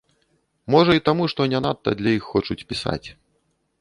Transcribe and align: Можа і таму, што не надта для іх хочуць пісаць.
Можа 0.75 0.95
і 0.97 1.03
таму, 1.09 1.27
што 1.33 1.47
не 1.53 1.59
надта 1.67 1.89
для 1.99 2.11
іх 2.17 2.23
хочуць 2.33 2.61
пісаць. 2.73 3.03